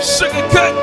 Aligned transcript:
Sugar 0.00 0.46
cut 0.54 0.74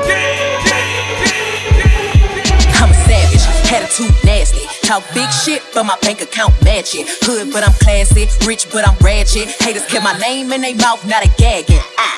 I'm 2.76 2.90
a 2.90 2.94
savage, 3.08 3.46
attitude 3.72 4.14
nasty. 4.24 4.60
Talk 4.86 5.02
big 5.14 5.30
shit, 5.30 5.62
but 5.72 5.84
my 5.84 5.96
bank 6.02 6.20
account 6.20 6.52
match 6.62 6.94
it. 6.94 7.08
Hood, 7.22 7.52
but 7.52 7.64
I'm 7.64 7.72
classy. 7.80 8.28
Rich, 8.46 8.68
but 8.70 8.86
I'm 8.86 8.94
ratchet. 8.98 9.48
Haters 9.60 9.86
kept 9.86 10.04
my 10.04 10.16
name 10.18 10.52
in 10.52 10.60
their 10.60 10.76
mouth, 10.76 11.04
not 11.06 11.24
a 11.24 11.28
gagging. 11.38 11.80
Ah. 11.96 12.12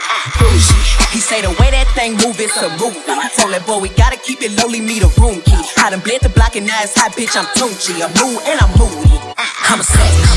He 1.13 1.21
say 1.21 1.41
the 1.41 1.51
way 1.63 1.71
that 1.71 1.87
thing 1.95 2.19
move, 2.19 2.37
it's 2.41 2.57
a 2.59 2.69
movie. 2.83 2.99
Told 3.39 3.55
that 3.55 3.63
boy 3.65 3.79
we 3.79 3.89
gotta 3.91 4.19
keep 4.19 4.43
it 4.43 4.53
lowly, 4.59 4.81
me 4.81 4.99
the 4.99 5.07
room 5.23 5.41
key. 5.43 5.55
I 5.79 5.91
done 5.91 6.01
bled 6.01 6.21
the 6.21 6.29
block 6.29 6.57
and 6.57 6.67
now 6.67 6.83
it's 6.83 6.99
hot, 6.99 7.13
bitch. 7.13 7.39
I'm 7.39 7.47
Tunchi. 7.55 7.95
I'm 8.03 8.11
mood 8.19 8.43
and 8.43 8.59
I'm 8.59 8.75
moody. 8.75 9.07
I'm 9.39 9.79
a 9.79 9.85
savage, 9.85 10.35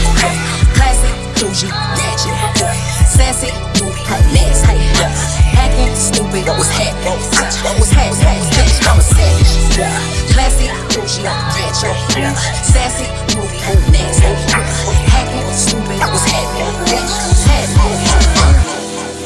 classy, 0.78 1.10
bougie, 1.42 1.74
sassy, 12.36 13.08
moody, 13.36 13.60
nasty. 13.92 14.28
Hacking, 15.12 15.52
stupid, 15.54 16.00
was? 16.00 16.10
What's 16.12 16.26
happening? 16.32 16.62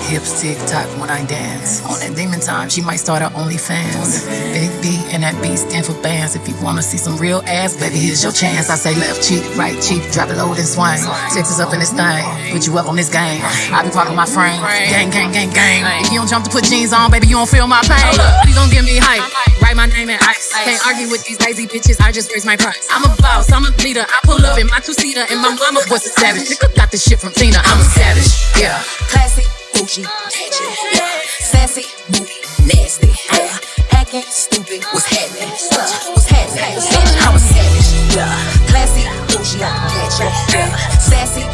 Hips 0.06 0.40
tick 0.40 0.58
tock 0.68 0.86
when 1.02 1.10
I 1.10 1.26
dance. 1.26 1.82
On 1.90 2.00
that 2.00 2.16
demon 2.16 2.40
time, 2.40 2.70
she 2.70 2.80
might 2.80 2.98
start 2.98 3.24
her 3.24 3.30
OnlyFans. 3.30 4.30
Big 4.54 4.70
B 4.80 5.02
and 5.10 5.24
that 5.24 5.34
B 5.42 5.58
stand 5.58 5.84
for 5.84 6.00
bands. 6.04 6.36
If 6.36 6.48
you 6.48 6.54
wanna 6.62 6.84
see 6.84 6.98
some 6.98 7.18
real 7.18 7.42
ass, 7.48 7.76
baby, 7.76 7.98
here's 7.98 8.22
your 8.22 8.32
chance. 8.32 8.70
I 8.70 8.76
say 8.76 8.94
left 8.96 9.28
cheek, 9.28 9.44
right 9.58 9.74
cheek, 9.82 10.06
drop 10.12 10.30
it 10.30 10.38
low 10.38 10.54
and 10.54 10.68
swing. 10.68 11.02
Texas 11.34 11.60
up 11.60 11.74
in 11.74 11.80
this 11.80 11.92
thing, 11.92 12.24
put 12.54 12.68
you 12.68 12.78
up 12.78 12.88
on 12.88 12.96
this 12.96 13.10
game. 13.10 13.42
I 13.74 13.82
be 13.84 13.90
part 13.90 14.08
of 14.08 14.16
my 14.16 14.28
frame. 14.28 14.62
Gang, 14.62 15.10
gang, 15.10 15.32
gang, 15.32 15.50
gang. 15.50 16.06
If 16.06 16.12
you 16.14 16.20
don't 16.20 16.30
jump 16.30 16.46
to 16.46 16.52
put 16.52 16.64
jeans 16.66 16.94
on, 16.94 17.10
baby, 17.10 17.26
you 17.26 17.36
don't 17.36 17.50
feel 17.50 17.66
my 17.66 17.82
pain. 17.82 18.14
Please 18.46 18.56
don't 18.56 18.70
give 18.72 18.86
me 18.86 18.98
hype. 19.02 19.45
My 19.86 19.94
name 19.94 20.10
in 20.10 20.18
ice. 20.18 20.50
Can't 20.66 20.82
argue 20.88 21.12
with 21.14 21.24
these 21.26 21.40
lazy 21.46 21.68
bitches. 21.68 22.02
I 22.02 22.12
just 22.12 22.34
raise 22.34 22.44
my 22.44 22.58
price. 22.58 22.90
I'm 22.90 23.06
a 23.06 23.16
boss. 23.22 23.52
I'm 23.52 23.66
a 23.66 23.70
leader. 23.86 24.02
I 24.02 24.20
pull 24.24 24.44
up 24.44 24.58
in 24.58 24.66
my 24.66 24.80
two 24.80 24.94
seater, 24.94 25.22
and 25.30 25.40
my 25.40 25.54
mama 25.54 25.82
was 25.94 26.02
a 26.08 26.10
savage. 26.10 26.50
Nigga 26.50 26.74
got 26.76 26.90
this 26.90 27.06
shit 27.06 27.20
from 27.20 27.34
Tina. 27.34 27.62
I'm 27.62 27.80
a 27.80 27.84
savage. 27.94 28.34
Yeah. 28.58 28.82
Classy, 29.14 29.46
bougie, 29.78 30.02
ratchet, 30.02 30.74
yeah. 30.90 31.22
Sassy, 31.38 31.86
moody, 32.10 32.34
nasty, 32.66 33.14
yeah. 33.30 33.62
Acting 33.94 34.26
stupid, 34.26 34.82
what's 34.90 35.06
happening? 35.06 35.54
What's 35.54 36.34
happening? 36.34 36.82
I'm 37.22 37.36
a 37.36 37.40
savage, 37.40 37.94
yeah. 38.18 38.26
Classy, 38.66 39.06
bougie, 39.30 39.62
ratchet, 39.62 40.34
yeah. 40.50 40.74
Sassy, 40.98 41.46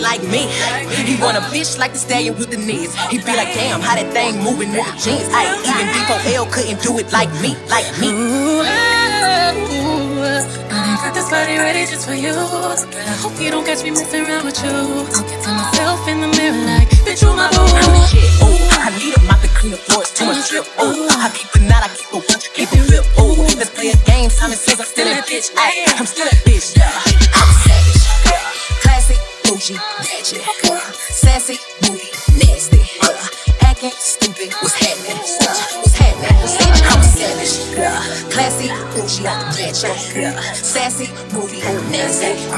like 0.00 0.22
me. 0.24 0.48
He 1.04 1.16
want 1.20 1.36
a 1.36 1.40
bitch 1.52 1.78
like 1.78 1.92
the 1.92 1.98
stallion 1.98 2.36
with 2.36 2.50
the 2.50 2.56
knees. 2.56 2.94
He 3.10 3.18
be 3.18 3.32
like, 3.36 3.52
damn, 3.54 3.80
how 3.80 3.94
that 3.94 4.12
thing 4.12 4.42
moving 4.42 4.72
with 4.72 4.86
the 4.86 4.96
jeans. 4.98 5.28
Ay, 5.30 5.46
even 5.64 5.86
D4L 5.92 6.50
couldn't 6.50 6.82
do 6.82 6.98
it 6.98 7.12
like 7.12 7.30
me, 7.40 7.56
like 7.68 7.86
me. 8.00 8.08
Ooh, 8.10 8.62
I 10.70 10.96
got 11.02 11.14
this 11.14 11.28
body 11.30 11.56
ready 11.56 11.86
just 11.86 12.06
for 12.06 12.14
you. 12.14 12.32
But 12.32 12.96
I 12.96 13.14
hope 13.20 13.38
you 13.40 13.50
don't 13.50 13.64
catch 13.64 13.82
me 13.84 13.90
messing 13.90 14.24
around 14.24 14.44
with 14.44 14.58
you. 14.64 14.70
Looking 14.70 15.42
to 15.44 15.50
myself 15.52 16.08
in 16.08 16.20
the 16.20 16.28
mirror 16.34 16.56
like, 16.66 16.88
bitch, 17.04 17.22
you 17.22 17.32
my 17.36 17.48
boo. 17.52 17.60
I'm 17.60 17.92
the 17.92 18.06
shit. 18.08 18.24
Oh, 18.40 18.56
I 18.80 18.90
need 18.98 19.16
a 19.16 19.20
mop 19.28 19.40
to 19.40 19.48
clean 19.48 19.72
the 19.72 19.78
floors, 19.78 20.10
too 20.12 20.24
much 20.26 20.48
drip. 20.48 20.64
Oh, 20.78 21.08
I 21.20 21.30
keep 21.36 21.52
a 21.54 21.58
knot, 21.68 21.84
I 21.84 21.88
keep 21.92 22.12
a 22.12 22.16
watch, 22.16 22.52
keep 22.54 22.72
it 22.72 22.90
real. 22.90 23.04
Oh, 23.18 23.36
let's 23.56 23.70
play 23.70 23.90
a 23.92 23.96
game. 24.08 24.30
Simon 24.30 24.56
says 24.56 24.80
I'm 24.80 24.86
still 24.86 25.06
that 25.06 25.26
bitch. 25.28 25.50
Ay, 25.56 25.84
I'm 25.98 26.06
still 26.06 26.24
that 26.24 26.40
bitch. 26.44 26.79
Ratchet. 30.32 30.70
Uh, 30.70 30.92
sassy, 30.92 31.58
moody, 31.82 32.10
nasty. 32.38 32.80
Uh, 33.02 33.28
acting 33.62 33.90
stupid, 33.90 34.52
uh, 34.52 34.58
what's 34.60 34.74
happening? 34.74 35.16
What's 35.16 35.94
happening? 35.96 36.30
I'm 36.90 37.02
savage. 37.02 38.32
Classy, 38.32 38.68
bougie, 38.94 39.24
ratchet. 39.24 40.54
Sassy, 40.54 41.08
moody, 41.32 41.60
nasty. 41.90 42.50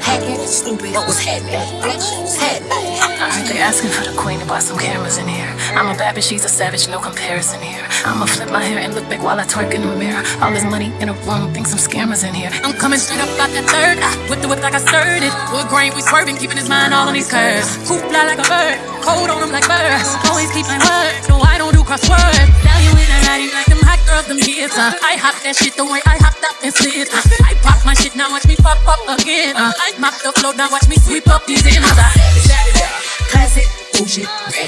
Hacking, 0.00 0.46
stupid, 0.46 0.94
what's 0.94 1.18
happening? 1.24 1.80
What's 1.80 2.36
happening? 2.36 3.03
They 3.34 3.58
asking 3.58 3.90
for 3.90 4.06
the 4.06 4.14
queen 4.14 4.38
to 4.38 4.46
buy 4.46 4.60
some 4.62 4.78
cameras 4.78 5.18
in 5.18 5.26
here. 5.26 5.50
I'm 5.74 5.90
a 5.90 5.94
bitch, 5.98 6.22
she's 6.22 6.44
a 6.44 6.48
savage, 6.48 6.86
no 6.86 7.02
comparison 7.02 7.60
here. 7.60 7.82
I'ma 8.06 8.26
flip 8.30 8.50
my 8.50 8.62
hair 8.62 8.78
and 8.78 8.94
look 8.94 9.10
back 9.10 9.26
while 9.26 9.38
I 9.38 9.42
twerk 9.42 9.74
in 9.74 9.82
the 9.82 9.90
mirror. 9.98 10.22
All 10.38 10.54
this 10.54 10.62
money 10.62 10.94
in 11.02 11.10
a 11.10 11.16
room, 11.26 11.50
think 11.52 11.66
some 11.66 11.82
scammers 11.82 12.22
in 12.22 12.32
here. 12.32 12.50
I'm 12.62 12.78
coming 12.78 12.98
straight 12.98 13.18
up 13.18 13.28
out 13.42 13.50
that 13.50 13.66
third. 13.66 13.98
Ah, 14.06 14.14
Whip 14.30 14.38
the 14.38 14.46
whip 14.46 14.62
like 14.62 14.74
I 14.74 14.78
stirred 14.78 15.26
it. 15.26 15.34
Wood 15.50 15.66
grain, 15.66 15.90
we 15.98 16.02
swerving, 16.06 16.38
keeping 16.38 16.56
his 16.56 16.68
mind 16.70 16.94
all 16.94 17.10
on 17.10 17.14
these 17.14 17.26
curves. 17.26 17.74
Coop 17.90 18.06
fly 18.06 18.22
like 18.22 18.38
a 18.38 18.46
bird, 18.46 18.78
cold 19.02 19.26
on 19.26 19.42
him 19.42 19.50
like 19.50 19.66
birds. 19.66 20.14
Always 20.30 20.54
keep 20.54 20.70
my 20.70 20.78
word, 20.78 21.12
no, 21.26 21.42
I 21.42 21.58
don't 21.58 21.74
do 21.74 21.82
crosswords. 21.82 22.38
Value 22.62 22.94
in 23.02 23.10
a 23.10 23.18
riding 23.26 23.50
like 23.50 23.66
them 23.66 23.82
hot 23.82 23.98
girls, 24.06 24.30
them 24.30 24.38
hits. 24.38 24.78
Uh. 24.78 24.94
I 25.02 25.18
hop 25.18 25.34
that 25.42 25.58
shit 25.58 25.74
the 25.74 25.82
way 25.82 25.98
I 26.06 26.22
hopped 26.22 26.46
up 26.46 26.54
and 26.62 26.70
slid. 26.70 27.10
Uh. 27.10 27.18
I 27.50 27.58
pop 27.66 27.82
my 27.82 27.98
shit, 27.98 28.14
now 28.14 28.30
watch 28.30 28.46
me 28.46 28.54
pop 28.62 28.78
up 28.86 29.02
again. 29.18 29.58
Uh. 29.58 29.74
I 29.74 29.90
mop 29.98 30.14
the 30.22 30.30
floor, 30.38 30.54
now 30.54 30.70
watch 30.70 30.86
me 30.86 30.96
sweep 31.02 31.26
up 31.26 31.42
these 31.50 31.66
ends. 31.66 31.82
Uh. 31.98 32.63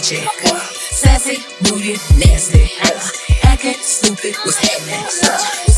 Ratchet. 0.09 0.29
Sassy, 0.93 1.39
moody, 1.65 1.95
nasty. 2.17 2.71
Acting 3.43 3.75
stupid, 3.75 4.37
what's 4.45 4.59
happening? 4.59 5.76